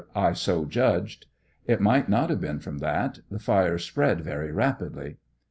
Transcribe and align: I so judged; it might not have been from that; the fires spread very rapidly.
I 0.15 0.33
so 0.33 0.65
judged; 0.65 1.27
it 1.67 1.79
might 1.79 2.09
not 2.09 2.31
have 2.31 2.41
been 2.41 2.57
from 2.59 2.79
that; 2.79 3.19
the 3.29 3.37
fires 3.37 3.85
spread 3.85 4.21
very 4.21 4.51
rapidly. 4.51 5.17